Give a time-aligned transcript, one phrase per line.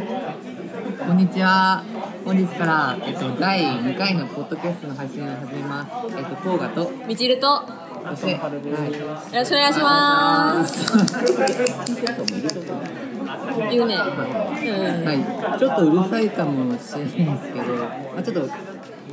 [0.00, 1.84] こんにちは。
[2.24, 6.16] 本日から、えっと、第2回のポッドキャストの配信を始めます。
[6.16, 7.62] えっと、コーガと、みちるとよ
[8.08, 8.52] そして、はい。
[8.52, 10.90] ろしくお願いします
[13.70, 14.00] 言うねうん
[15.04, 18.48] はい、ちょっとうるさいかもしれないんですけど、まあ、ちょっと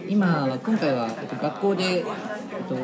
[0.07, 2.04] 今は今回は、えっと、学校で、えっ
[2.63, 2.75] と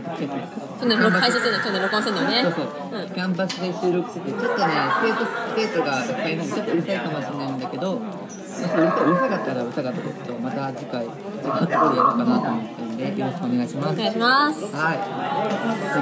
[0.00, 2.42] 去年録配信するの去年録音するのよね。
[2.42, 5.26] そうそう、うんキャンパスで収録しててちょっとね生徒
[5.56, 13.88] 生徒がいっぱいいるのでちょっとうるさいかもしれないんだけど、ううるさいうるさかったらうるさかったですけどまた次回違うところでやろうかなと思ってるんでよろしくお願いします。
[13.88, 14.64] お願いします。
[14.74, 14.98] はい。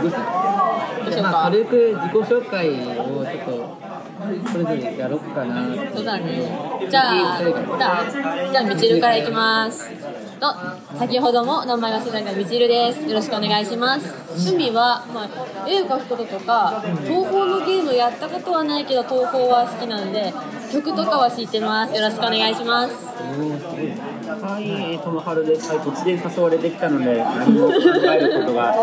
[0.01, 1.31] 次どうしようか。
[1.31, 2.75] まあ、軽く自己紹介を
[3.25, 3.77] ちょっと
[4.51, 5.63] それぞれやろうかな
[5.95, 6.77] そうだね。
[6.91, 8.11] じゃあじゃあ
[8.51, 9.91] じゃあみちるからいきます
[10.37, 10.55] と
[10.99, 13.03] 先ほども名前が忘れたみちるです。
[13.03, 14.15] よろしくお願いします。
[14.31, 20.33] 趣味は、まあ、絵を描くこととか東宝のゲームやったことはないけど東宝は好きなので
[20.73, 21.95] 曲とかは知ってます。
[21.95, 22.95] よろしくお願いします。
[24.27, 25.71] はい、えー、ともはるです。
[25.71, 28.79] はい、突然誘われてきたので、何も考えることが、ね、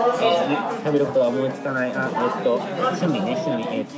[0.83, 1.91] 食べることが思いつかない。
[1.93, 3.97] あ、えっと、趣味ね、趣味、えっと、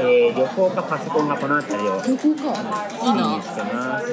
[0.00, 2.52] えー、旅行かパソコンがこの辺りを旅行か。
[3.02, 3.40] いいな。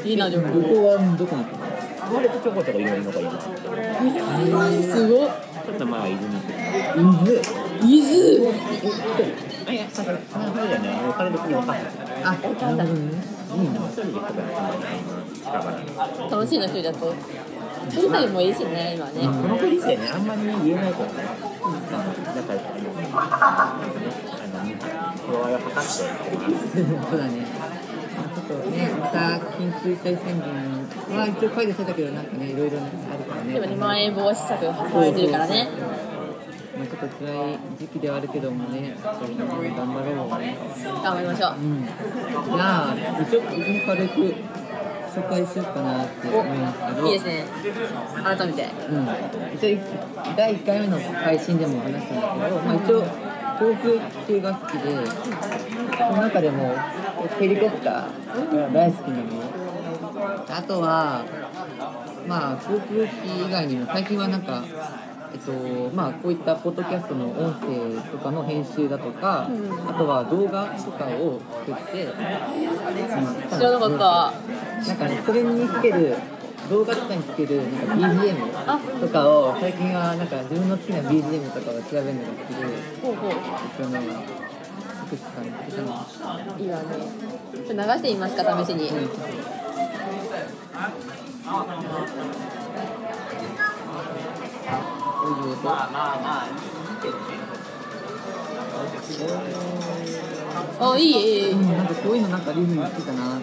[0.04, 0.48] いいな旅行
[0.88, 1.71] はどこに行くの？
[2.14, 4.92] 割とちょこちょこいろいろのがいいです。
[4.96, 5.30] すごっ
[5.66, 6.52] ちょっとまあ、泉区。
[7.84, 8.52] 伊豆伊豆
[9.68, 11.82] あ、いや、さすがに、その辺りはね、お金別に分かんない。
[12.24, 14.50] あ、なるほどねいいな一人で行くから、
[15.34, 16.30] 近場。
[16.30, 16.94] 楽しいの一人だ。
[16.94, 17.14] と
[17.90, 21.14] 一人もいいしね今ね、このご時世ね、あんまり、言えないからね。
[21.92, 22.44] だ。
[22.44, 22.94] から、あの、
[24.64, 24.76] ね、
[25.28, 25.82] 頃合いを測って
[26.36, 27.10] ってます。
[27.10, 27.26] そうだ。
[27.28, 27.61] ね。
[28.58, 29.20] とね、また
[29.58, 33.54] 緊急事態宣言は一応解除されたけど、なんかね、いろいろあるからね。
[33.54, 35.68] でもねまん延防止策が発られてるからね
[36.78, 40.58] まあちょっと辛い時期ではあるけどもね、頑張ろうね。
[41.04, 41.86] 頑張りましょううん。
[41.86, 42.96] じゃあ、
[43.30, 44.36] ちょっと軽く
[45.12, 47.08] 紹介しようかなって思うんですけど。
[47.08, 47.46] いいですね
[48.24, 49.08] 改めてうん、
[49.54, 53.02] 一応第1回目の配信でも話したんだけど、まあ、一応
[53.62, 56.74] 航空系が好きでその中でも
[57.40, 58.22] ヘリコプター。
[58.56, 59.24] が大好きなの
[60.50, 61.26] あとは
[62.28, 64.64] まあ航空機以外にも最近はなんか
[65.34, 65.52] えっと
[65.96, 69.50] まあこういったポッドキャストの音声とかの編集だとか、
[69.88, 72.12] あとは動画とかを作って、うん
[73.58, 74.88] 知らなかった。
[74.88, 76.16] なんかね、それにつける
[76.70, 82.66] 動画とかにつけるなんか BGM とかを最近はなんか自分の好きな BGM とかを調べるのが好きで、
[83.02, 84.51] ほうほう
[85.12, 85.82] 一応ね、作ってたんだけど、
[86.64, 86.86] いいわね。
[87.54, 88.90] ちょっと流してみますか試しに。
[88.90, 88.96] こ
[95.28, 95.70] ういう音
[100.80, 101.52] あいいいいいい。
[101.52, 103.42] うん、なんかこういうのなんかリズム好きだな。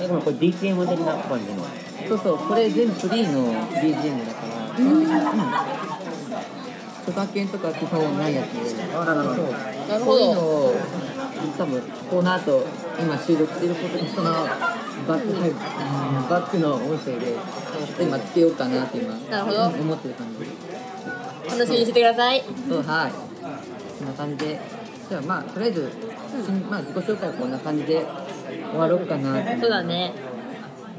[0.00, 1.64] え、ごめん、これ DTM 的な感じの。
[2.08, 5.75] そうそう、これ全部フリーの BGM だから、うん。
[7.06, 9.52] 著作権とか基本ないやつで、なるほどそう。
[9.88, 10.20] なるほこう。
[10.20, 10.34] いう。
[10.34, 10.74] のを
[11.56, 11.80] 多分
[12.10, 12.66] この後
[13.00, 15.50] 今収録してることにそのバック配
[16.30, 17.34] バックの音声で
[18.00, 18.52] 今つけよう。
[18.52, 22.82] かなって今なるほど思ってる感じ楽しみにしてくださいそう。
[22.82, 23.12] はい
[23.98, 24.60] こんな感じで
[25.08, 25.80] じゃあまあとりあえず、
[26.48, 26.52] う。
[26.52, 28.04] んまあ自己紹介はこんな感じで
[28.72, 29.06] 終わろう。
[29.06, 29.70] かなそう。
[29.70, 30.12] だね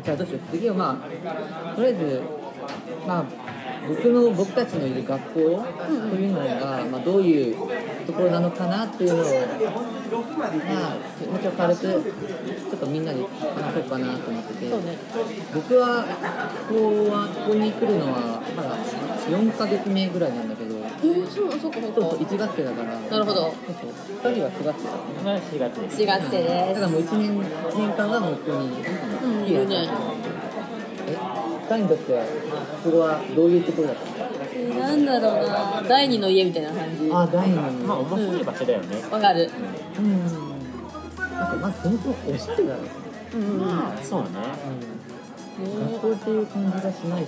[0.06, 0.28] じゃあどう。
[0.28, 0.42] しよう。
[0.52, 1.04] 次はま
[1.74, 2.22] あとりあえず
[3.06, 3.26] まあ
[3.88, 7.56] 僕の僕たちのいる学校というのが、まあ、どういう
[8.06, 9.26] ところなのかなっていうのを
[10.38, 10.98] まあ
[11.32, 12.00] もちろん軽くちょ
[12.76, 14.72] っとみんなで話そうかなと思ってて、
[15.54, 16.06] 僕は
[16.70, 18.78] ここはここに来るのはまだ
[19.28, 20.76] 4ヶ月目ぐらいなんだけど。
[20.76, 21.80] えー、そうそうそうか。
[21.80, 23.00] 1月生だから。
[23.00, 23.42] なるほど。
[23.42, 23.54] そう
[24.22, 26.02] そう2人は4月生だったまあ、4月です。
[26.02, 27.38] 4月生でだからもう1年
[27.70, 28.84] 一年間はもうここに
[29.24, 29.90] うんいるね。
[31.08, 32.24] え2人にとっては
[32.88, 34.14] ここはどういうところだったの？
[34.48, 37.10] すなんだろうな第二の家みたいな感じ。
[37.10, 39.02] わあ第二のまあ、面白い場所だよね。
[39.02, 39.52] かる。
[40.00, 40.20] うん。
[40.24, 42.90] なんかまずそもそもおしゃれだよね。
[43.34, 44.28] うんうんまあ、そうね。
[45.58, 47.28] 学校っていう感じがしないし。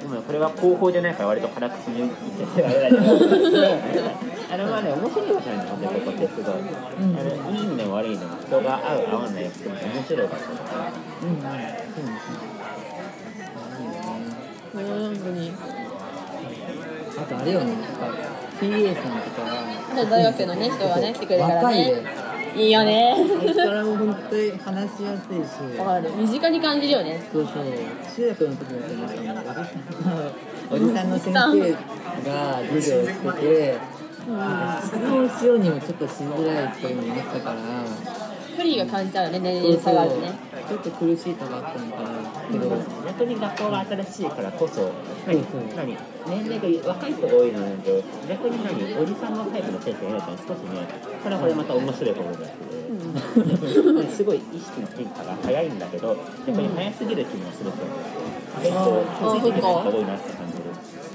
[0.00, 6.56] でもこれは高校じゃないから割と辛口に言っててあれだけどあのまあね面白い場所なんですよねここってすごい、ん
[7.18, 11.28] あのいい意味でも悪い意味でも人が合う合わない面白い場所だからうん。
[11.28, 12.51] うん
[14.82, 15.52] 本当に。
[17.18, 17.72] あとあれよね。
[17.72, 18.06] やっぱ
[18.60, 19.42] PA さんとか。
[19.42, 21.84] は大学生のね人がね来てくれるから若いね
[22.54, 23.16] でいいよね。
[23.28, 25.36] それからも本当に話しやすい
[25.74, 25.78] し。
[25.78, 26.10] わかる。
[26.16, 27.20] 身近に感じるよね。
[27.32, 27.64] そうそう。
[27.64, 29.42] 中学の時もそうでしたね
[30.70, 30.92] おじさん。
[30.92, 31.72] のおじさんの先生
[32.30, 33.78] が授業をしてて
[34.28, 37.56] なんか質問しようにもちょっとしづらいっていうのもあったから
[38.56, 40.32] 距距離が感じたらね年齢差があるね
[40.68, 42.08] ちょっと苦しいとこあったのかな
[42.50, 42.70] けど、
[43.06, 44.92] 逆に学校が新しいからこそ
[45.26, 45.42] 何
[45.74, 45.96] 何
[46.26, 50.86] 年齢が若い人が多いのなんで逆に何おじさんのタイプの先生がいるから少しね
[51.22, 52.52] これはこれまた面白いことだし、
[54.14, 56.16] すごい意識の変化が早いんだけど
[56.46, 57.98] 逆に早すぎる気もすると思う
[58.60, 60.62] 結構ついてきてる人が多いなって感じる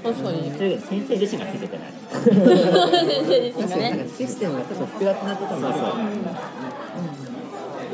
[0.04, 0.52] 確かに。
[0.52, 1.94] 先生自身がついててない。
[2.08, 5.94] 先生自身が確かになんねかシステムがちょっと複雑なところもあるから、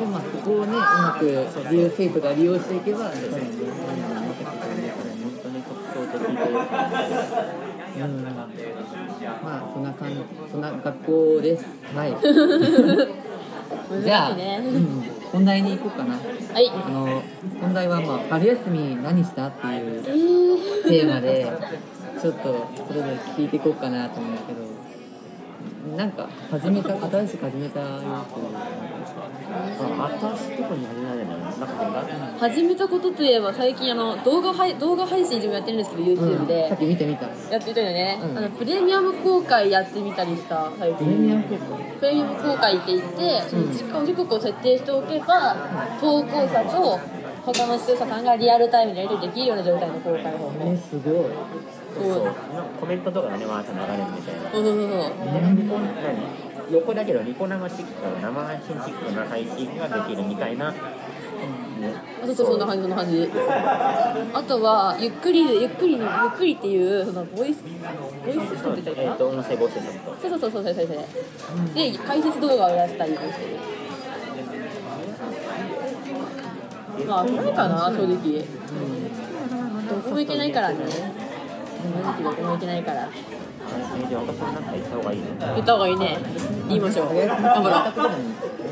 [0.06, 1.26] まあそこをねうまく
[1.72, 6.64] 利用生徒が利用していけばやっぱりねどんどん伸びてくるからね本当に特徴的というか
[7.96, 8.24] うん
[9.44, 10.16] まあそんな感じ。
[10.52, 11.66] そんな学校です
[11.96, 12.18] はい。
[14.04, 14.62] じゃあ、ね。
[14.64, 16.16] うん、本題に行こうかな。
[16.16, 16.20] は
[16.60, 16.70] い。
[16.70, 17.24] あの
[17.62, 20.90] 本題はまあ春休み何したっていうえー。
[20.90, 21.48] テーマで
[22.22, 24.62] ちょっとそれぞれ聞いていこうかなと思うんだけど
[25.98, 28.26] なんか始めた新しく始めたやあ
[30.38, 31.68] 新しいとこに始められるのなんか
[32.40, 36.48] 始めたことといえば最近あの動画配動画配信自分やってるんですけどつ、YouTube うん。
[36.48, 37.28] でさっき見てみた。
[37.28, 38.38] やってたよね、うん。
[38.38, 41.78] あのプレミアム公開やってみたりした最プレミア近ム結構？
[42.00, 45.56] プレミアム公開って言ってその時間時刻を設定しておけば
[46.00, 47.00] 投稿者と
[47.46, 50.52] 他の視聴者さんがリアルタイムでやり取りできるような状態の公開方法。
[50.64, 51.26] えすごい
[51.94, 52.04] そう
[52.80, 54.42] コメントとかがねわーっと流れるみたいな。
[54.52, 55.00] そうそうそうそう。
[56.72, 57.92] 横だけどニコ生チック
[58.22, 60.78] 生配信チックな配信ができるみたいな、ね、
[62.26, 63.30] そうそうそんな感じそんな感じ。
[64.34, 66.08] あとはゆっくりゆっくりゆっ
[66.38, 67.70] くりっていうそのボイスボ
[68.32, 69.14] イスソフたいいかな？
[69.16, 70.16] と音声合成ソフト。
[70.30, 70.98] そうそうそうそうそうそうそう。
[71.76, 73.58] で解説動画をやったりもしてる。
[77.06, 78.46] まあこれかな正直。
[79.90, 80.78] どこも行けないからね
[81.84, 83.10] 正直どこも行けないから。
[83.66, 84.72] えー、じゃあ私もなんか。
[84.74, 86.18] 言った方がいいの言った方がいいね。
[86.68, 88.10] 言いましょう頑張ろう。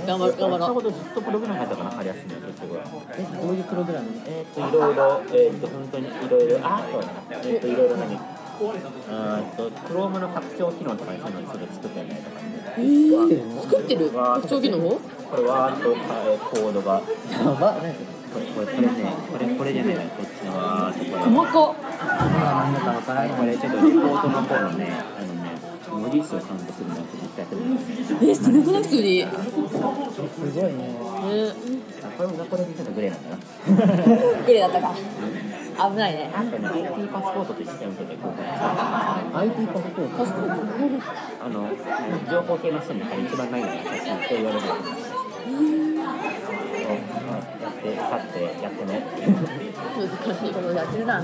[0.07, 0.37] 頑張ろう。
[0.37, 0.67] 頑張ろう。
[0.67, 2.79] そこでずっとプログラムやったかな春休みは結局
[3.17, 4.07] えどういうプログラム？
[4.25, 7.13] えっ、といろいろえっ、と本当にいろいろあそうだな
[7.43, 12.47] えっ、といろいろ何あーっと Chrome の拡張機能とかにそういうの作ってみたりとかね。
[12.77, 14.09] えー、作ってる？
[14.11, 14.99] 拡張機能こ
[15.37, 15.95] れわーっと
[16.39, 17.73] コードがやば
[18.33, 18.93] これこれこれね
[19.31, 21.75] これこれじゃないこっちのわーっとこれ細かっ
[22.21, 25.41] 今が何だかわからないこれちょっとリポートの方のねあのね
[25.89, 28.13] 文字数をカウントするのを実際やってるんです。
[28.21, 30.77] えすごくない普通にすごいね。
[30.77, 30.93] ね
[32.03, 33.37] あこれもこれでちょっとグレーなんだな。
[34.45, 34.95] グレーだったか。
[35.89, 36.31] 危ないね。
[36.33, 40.53] あとね IT パスポートと一緒に受けてこう IT パスポートパスポート。
[41.43, 41.67] あの
[42.29, 44.73] 情報系の人の中で一番ないのが写真と言われるや
[47.71, 49.01] って買ってやってね。
[49.97, 51.23] 難しいことやってるな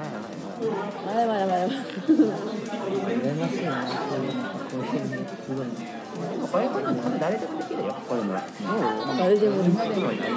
[1.05, 1.75] まだまだまだ羨
[3.35, 8.41] ましいなそういうのそういうのすごいでもこれから多分誰でもできるよこういうのは。
[9.17, 10.35] 誰でも今でもいいちょっ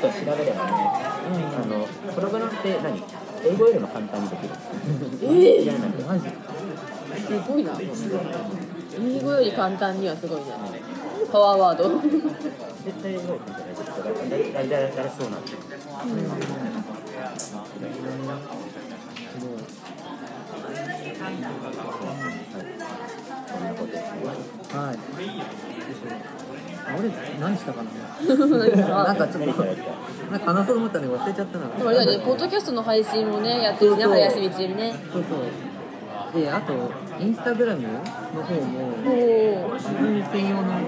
[0.00, 3.02] と調べればねあのプログラムって何
[3.44, 4.54] 英語よりも簡単にできる
[5.22, 6.24] え知らないけどマジ
[7.18, 7.72] すごいな。
[9.00, 10.46] 英語より簡単にはすごいね
[11.30, 12.00] パワーワード。
[12.00, 15.48] 絶対英語より簡単にできる誰誰誰誰そうなんで。
[15.48, 15.68] すよす
[16.08, 16.67] ごいそん
[24.70, 24.98] はい。
[26.98, 27.10] 俺
[27.40, 27.82] 何したか？
[27.82, 29.64] ななんかちょっと
[30.30, 31.68] なんか話そうと思ったのに忘れちゃったな。
[31.76, 34.94] でもあれだよねポッドキャストの配信もねやってるしね春休み中にね。
[35.12, 36.40] そうそう。
[36.40, 36.72] であと
[37.20, 37.88] インスタグラムの
[38.44, 38.92] 方も
[39.74, 40.78] 自分専用の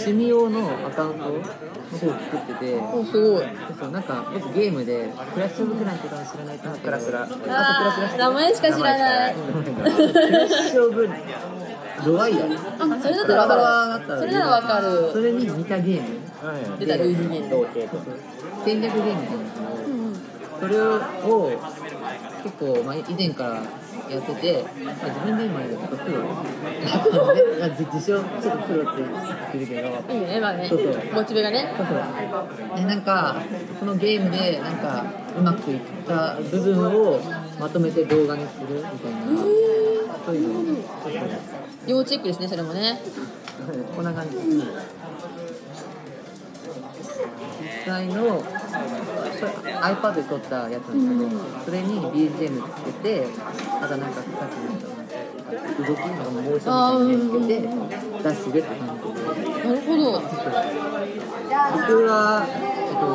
[0.00, 3.44] 趣味用のアカウントの方を作ってておすごい。
[3.78, 7.22] そうなんか僕ゲームでクラッシュオブクランとかは知らないと思クラクラ。
[7.22, 9.34] あとクラクラ名前しか知らない。
[9.34, 11.08] クラッシュオブ
[12.06, 12.58] ロワイヤルあ
[13.00, 14.80] それだったらドラドラわだったらかるそれならわか
[15.12, 17.66] そるれに似たゲーム出た類似ゲーム
[18.64, 19.62] 戦略ゲームみたい。
[19.62, 19.78] なのう
[20.10, 20.14] ん
[20.60, 21.00] それを
[22.42, 23.62] 結構、まあ、以前から
[24.10, 26.18] やってて、まあ、自分で今やるとプロ？
[26.24, 26.42] ま
[27.64, 28.18] あ自自称？
[28.40, 29.08] ちょっとプロって言っ
[29.52, 29.88] てるけど。
[30.14, 30.66] いいよねまあね。
[30.68, 30.88] そうそう。
[31.14, 31.72] モチベがね。
[31.76, 31.96] そうそう。
[32.76, 33.36] でなんか
[33.78, 35.04] そのゲームでなんか
[35.38, 37.20] うまくいった部分を
[37.58, 39.18] まとめて動画にするみたいな。
[40.26, 40.54] そういうの
[41.04, 41.22] そうそう
[41.86, 43.00] 要チェックですねそれもね。
[43.94, 44.36] こんな感じ。
[44.36, 44.64] 実
[47.86, 53.26] 際の iPad で撮ったやつなんですけど、それに BGM つけて
[53.80, 57.72] あとなんかさっきの動きなんかモーションみたいにつ
[58.12, 59.24] けてダッシュでって感じで
[59.64, 60.12] なるほど
[61.72, 62.50] 僕は、え
[62.90, 63.06] っと、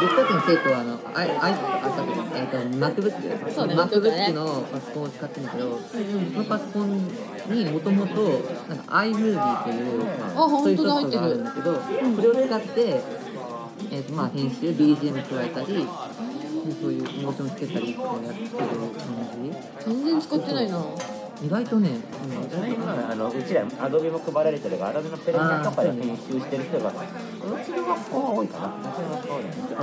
[0.00, 7.08] 僕たちの生徒はあの、アイアイあさっきえっと、MacBook、そうね MacBook のパソコンを使ってるんだけど、そのパソコン
[7.48, 8.22] にもともと
[8.68, 10.06] なんか iMovie という、
[10.36, 13.00] あそういうソフトがあるんだけど、それを使って、
[13.90, 15.86] えっとまあ編集、BGM 加えたり、
[16.80, 18.58] そういうモーションつけたりってやってる感
[19.86, 20.84] 全然使ってないな
[21.40, 21.46] じ。
[21.46, 26.92] 意外とね、うん、今あのうちらアドビも配られてるからアドビのプレミアとかで編集してる人がう
[27.64, 28.74] ちの学校は多いかな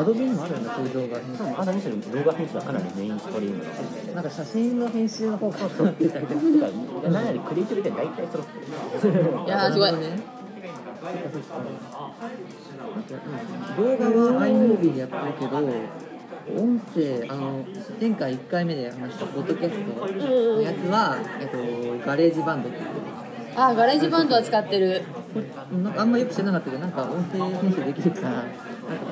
[0.02, 1.44] アドビにもあるんだ、そういう動画編集。
[1.58, 6.42] まだむしろ動画編集はかなりメインストリームのなんか写真の編集の方がそうってたりとか。
[6.42, 9.14] てか何よりクリエイティブで大体揃ってる
[9.46, 10.35] いやーすごいね。
[11.06, 11.12] 動
[13.98, 15.58] 画は iMovie でやってるけど、
[16.60, 17.64] 音声、あの、
[18.02, 19.86] 前回1回目で話したポッドキャスト
[20.26, 22.86] のやつは、えっと、ガレージバンドっていう。
[23.58, 25.02] あガレージバンドは使ってる
[25.82, 28.52] なんかあんまよく知らなかったけど、なんか音声編集できるから、なんか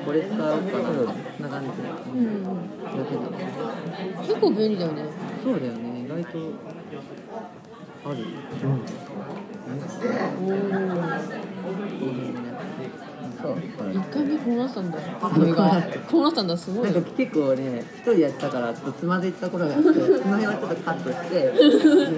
[0.04, 1.06] これ使おうかな、そん
[1.42, 2.50] な感じでうんや
[3.02, 3.16] って
[4.18, 4.22] た。
[4.22, 5.04] 結構便利だよね
[5.42, 6.38] そうだよね、意外と
[8.04, 8.16] ある。
[8.60, 9.33] そう。
[13.44, 14.98] 1回目こうなったんだ
[15.34, 21.52] 君がこうなったんだすごないんか結構ね、一人やってたから、ちょっとつまずいた頃があって、その辺はちょっとカットして、で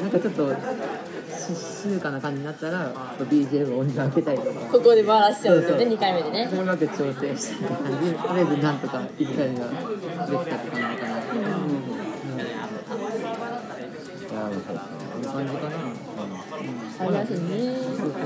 [0.00, 5.98] なんかちょっとし静かな感じになったら、BGM 音量上げたりとか、ここでバラしちゃうんですよねそうそう。
[5.98, 6.48] 2回目でね。
[6.50, 9.74] それまで調整してって感じで、とりあえずなんとか1回目がで
[10.36, 11.14] きたって感じかな。
[11.16, 11.34] う。
[11.34, 12.44] ん、い
[14.34, 15.85] や面白いですねこんな感じかな。
[16.98, 17.36] ありますね
[17.96, 18.18] そうそう。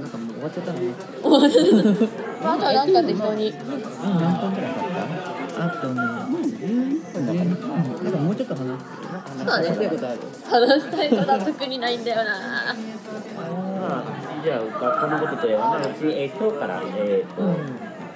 [0.00, 0.92] なんかもう終わっちゃったのね。
[2.42, 2.92] あとはなん。
[2.92, 3.68] か適当に何
[4.40, 6.02] 分くらい経ったあとね、な
[7.32, 7.40] ん。
[8.12, 8.78] かもうちょっと話。
[9.38, 9.68] そうだね。
[9.68, 10.18] 話したいことある。
[10.44, 12.04] 話したいことは特にないん。
[12.04, 12.30] だよなま
[13.98, 14.02] あ
[14.44, 17.42] じゃあ学校のことといえば、まあ、うち、え今日から、えーと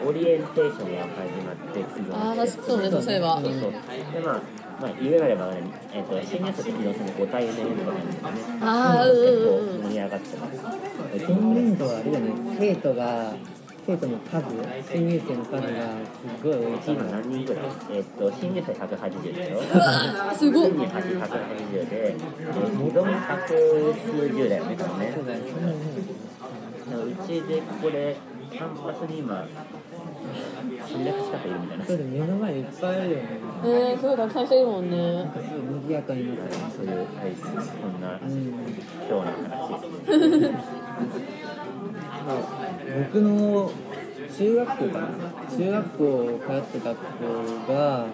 [0.05, 8.59] オリエンテーションが始まってあー確かそうねそういえばそうそうでまあまあ、言うなれば、ねえー、と新入生と起動するご対面とかなんですよね。
[8.63, 10.61] あーう構盛り上がってます。
[11.23, 13.33] 今年度はあれだね、生徒が、
[13.87, 14.45] 生徒の数、
[14.91, 15.69] 新入生の数が
[16.19, 17.11] すごい大きい今の。
[17.13, 25.13] 何人ぐらいえっ、と、新入生180でしょうわすごっ新入生180で、えー、2度目百数十だよね、多分ね。
[25.15, 26.23] そうだよね。
[26.93, 28.17] うちでここで
[28.51, 29.47] キャンパスに今
[30.33, 33.23] 300近くいるみたいなそうだよ目の前にいっぱいあるよね。
[33.65, 36.61] えー、すごいたくさん人いるもんねなんかすごい賑やかになってる。
[36.77, 38.21] そういう、はい、こんなうん。
[38.21, 39.83] 今日の話
[43.13, 43.71] 僕の
[44.37, 45.09] 中学校かな
[45.57, 46.99] 中学校通ってた学
[47.67, 48.07] 校が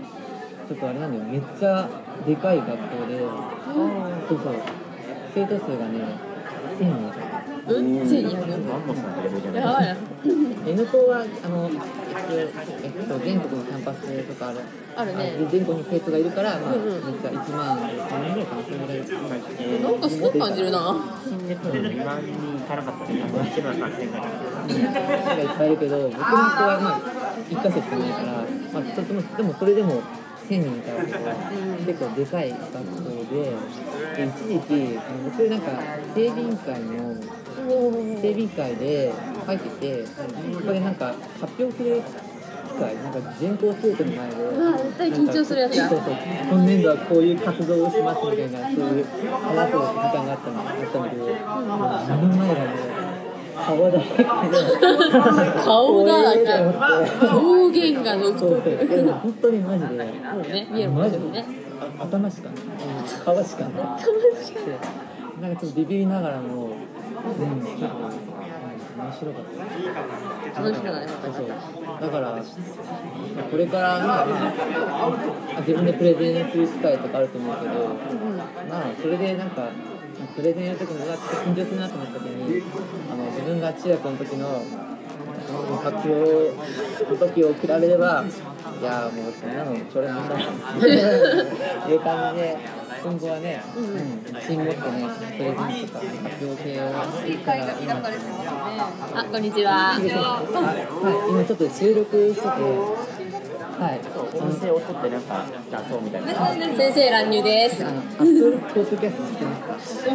[0.68, 1.88] ちょっとあれなんだよめっちゃ
[2.26, 2.75] でかい学校
[3.06, 3.18] で
[4.28, 4.54] そうそう
[5.34, 6.00] 生徒数がね
[6.78, 7.27] 1000人
[7.68, 7.84] うん。
[8.02, 9.62] 1200マンモスのレベルじゃない。
[9.62, 9.96] やばいな
[10.66, 11.70] N 校はあの
[12.30, 14.58] えっと、全国のキャンパスとかある。
[14.96, 15.32] あるね。
[15.50, 16.92] 全国に生徒がいるから、まあ、うんうん。
[16.92, 19.02] めっちゃ1万3人ぐらいかなそれぐらい
[19.60, 20.96] えなんかすごく感じるな。
[21.28, 27.00] 新月2万人いかなかったね1万3000ぐらい人がいっぱいいるけど僕の子はまあ
[27.48, 28.26] 1箇所しかないから、
[28.72, 30.02] まあ、とてもでもそれでも
[30.48, 32.75] 1000人いたわけで結構でかい学校
[33.32, 33.52] でで
[34.25, 35.70] 一時期あの僕なんか
[36.14, 37.14] 整備委員会の
[38.20, 39.12] 整備委員会で
[39.46, 42.02] 入っててそこでなんか発表する
[42.68, 46.14] 機会なんか全校生徒の前で絶対緊張するやつだそうそう
[46.50, 51.16] 今年度はこういう活動をしますみたいなそういう話す時間があったのあったんだけ。
[51.16, 52.98] ど、目の前がね
[53.58, 54.16] 顔だらけ。
[54.18, 54.25] で
[55.64, 58.62] 顔だらけこういうと思って方言が独そう。
[58.62, 59.88] 特本当にマジで。
[59.88, 62.59] もうね見えるもんねねあ頭しかない
[63.25, 63.73] 顔しかない
[65.40, 68.28] なんかちょっとビビりながらもうん結構うん
[68.99, 69.45] 面白かっ
[70.54, 70.61] た。
[70.61, 71.49] 楽しみだねそうそう
[72.00, 72.42] だから
[73.50, 74.26] これから、まあ、
[75.57, 77.71] あ自分でプレゼンする機会とかあると思うけど、
[78.68, 79.68] まあそれでなんか
[80.35, 82.18] プレゼンやる時にうわっと緊張するなと思った。
[82.18, 82.62] 時に
[83.11, 84.62] あの自分が中学の時の
[85.83, 86.52] 発表
[87.09, 88.25] の時を比べれば
[88.80, 90.40] いやもうそんなのそれなんだい
[91.94, 92.56] う感じで
[93.02, 93.85] 今後はね、うん、
[94.25, 96.85] 自信持ってねプレゼンとか発表系を
[99.14, 99.94] あこんにちは。
[99.94, 100.06] はい、
[101.30, 104.00] 今ちょっと収録してて、はい、
[104.35, 106.35] 音声を取ってなんか出そうみたいな。
[106.76, 110.12] 先生乱入ですあの、アップルポッドキャスト知ってますか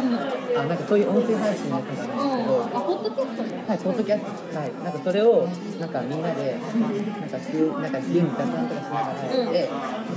[0.60, 5.48] あ、なんかそういう音声配信のやつがあるんですけど、あポッドキャストはい、ポッドキャスト、はい、なんかそれを、
[5.80, 9.70] なんかみんなで、なんか急、なんか急に雑談とかしながらやって、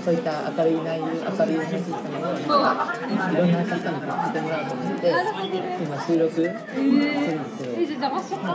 [0.04, 2.44] そういった明るい内容、明るい話したのを、い
[3.36, 5.13] ろんな方に聞いてもらおうと思って、
[5.84, 6.75] 今収録するんです
[7.58, 8.48] けど、えじゃあ邪魔しちゃった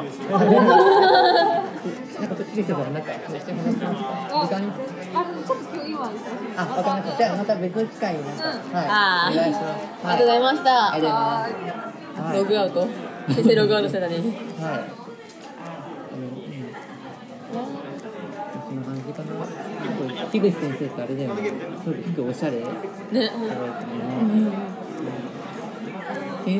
[2.20, 5.31] なんか、キリスさん、なんか、一緒に話しますか時間
[6.56, 7.16] あわかりました。
[7.18, 10.06] じゃあ、また別の機会になんはい、お願いします。
[10.06, 10.92] ありがとうございました。
[10.92, 11.80] ありがとうございます。
[11.80, 12.86] はいログアウト。
[13.28, 14.16] 先生ログアウトしてたね。
[14.16, 14.24] はい。
[17.52, 18.76] そん。
[18.76, 19.28] な感じかな。
[20.30, 21.52] 樋口先生ってあれだよね。
[21.82, 22.56] すごい結構おしゃれ。
[22.58, 22.66] ね
[26.44, 26.58] けん。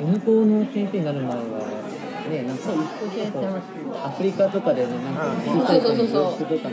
[0.00, 1.36] N 校の先生になる前は
[2.28, 2.70] ねなんか
[4.04, 6.38] アフリカとかでねなんか小さい子にそうそうそう。
[6.38, 6.68] そう教えた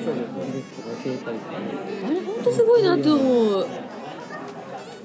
[1.31, 1.59] りとか。
[1.59, 1.65] ね
[2.05, 3.67] あれ本当すごいなって思う。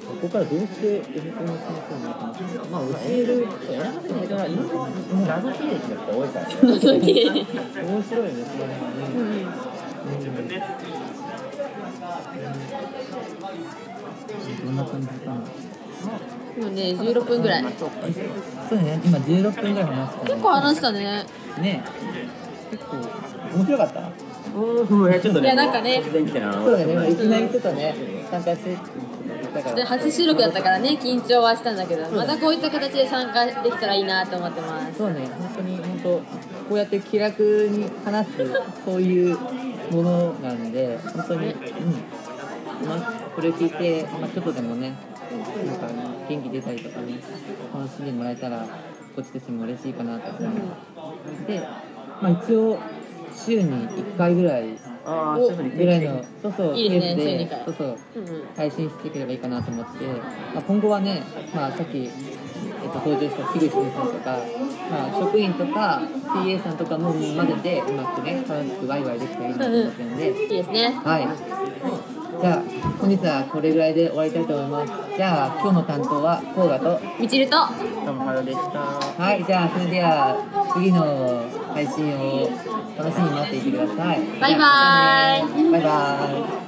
[0.09, 2.41] ここからどうして校の先生になったのか
[2.73, 4.89] まあ教える選ばせないから今
[5.27, 8.89] 謎経歴の人多いからね謎経歴面白いねその辺は
[10.09, 10.57] ね、
[14.65, 15.43] どんな感じかな
[16.57, 17.65] 今ね16分ぐらい。
[17.79, 20.31] そうね今16分ぐらい話したね。
[20.31, 21.27] 結構話したね。
[21.61, 21.85] ね。
[22.71, 22.97] 結構
[23.57, 24.11] 面白かった？
[24.57, 26.03] うんいやちょっとねいやなんかね。
[26.05, 26.53] 突然来てな。
[26.53, 27.95] そうだね、いきなりちょっとね、
[28.31, 28.77] 参加して。
[29.75, 34.99] で初収録だったからね緊張はしたんだけどまたこういった形で参加できたらいいなと思ってます。
[34.99, 36.23] そうね、本当に本当、こ
[36.73, 38.33] うやって気楽に話す、
[38.85, 39.39] そういう
[39.91, 41.55] ものなんで、本当に、うん。
[42.87, 44.95] まあ、これ聞いて、まあ、ちょっとでもね、
[45.67, 45.88] なんか
[46.29, 47.21] 元気出たりとかね、
[47.75, 50.77] 楽しんでもらえたら、こっちとしても嬉しいかなと思いま
[51.37, 51.47] す。
[51.47, 51.61] で、
[52.21, 52.79] まあ一応、
[53.35, 57.65] 週に1回ぐらい、ああそういうふうにぐらいの、そうそう、いいですねペース週に一回。
[57.65, 57.97] そうそう、
[58.57, 60.05] 配信していければいいかなと思って、
[60.55, 61.23] まあ、今後はね、
[61.55, 62.11] まあ、さっき、えっ
[62.91, 64.39] と、登場した樋口先生とか、
[64.91, 71.01] まあ、職員とか TA さんとかも混ぜてうまくね楽しくワイワイできたらいいなと思ってるんで、いいですね。
[71.05, 72.63] はいじゃあ
[73.01, 75.17] 本日はこれぐらいで終わりたいと思います。
[75.17, 77.57] じゃあ今日の担当はコーガとみちると。
[78.05, 78.79] どうもハロでした。
[78.79, 80.37] はいじゃあそれでは
[80.75, 81.43] 次の
[81.75, 82.49] 配信を
[82.97, 84.21] 楽しみに待っていてください。
[84.41, 86.68] バイバーイバイバーイ